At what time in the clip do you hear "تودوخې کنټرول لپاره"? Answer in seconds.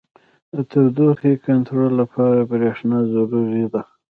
0.71-2.47